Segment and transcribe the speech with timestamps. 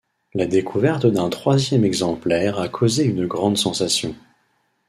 [0.33, 4.15] La découverte d'un troisième exemplaire a causé une grande sensation.